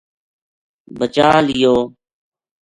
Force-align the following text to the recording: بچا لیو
بچا 0.97 1.29
لیو 1.47 1.75